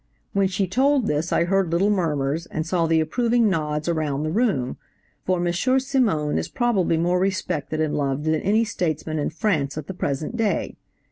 [0.33, 4.31] When she told this I heard little murmurs, and saw the approving nods around the
[4.31, 4.77] room,
[5.27, 5.53] for M.
[5.53, 10.35] Simon is probably more respected and loved than any statesman in France at the present
[10.35, 10.75] day.